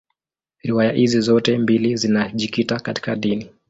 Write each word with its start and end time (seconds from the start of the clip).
Riwaya 0.63 0.91
hizi 0.91 1.21
zote 1.21 1.57
mbili 1.57 1.95
zinajikita 1.95 2.79
katika 2.79 3.15
dini. 3.15 3.49